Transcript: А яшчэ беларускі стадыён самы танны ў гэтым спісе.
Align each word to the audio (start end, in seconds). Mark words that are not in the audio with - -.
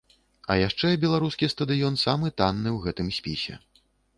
А 0.53 0.55
яшчэ 0.67 0.89
беларускі 1.03 1.51
стадыён 1.55 2.01
самы 2.07 2.33
танны 2.43 2.69
ў 2.77 2.85
гэтым 2.87 3.07
спісе. 3.19 3.63